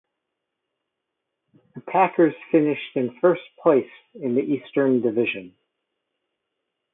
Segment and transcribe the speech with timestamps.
[1.75, 5.53] The Packers finished in first place in the Eastern Division.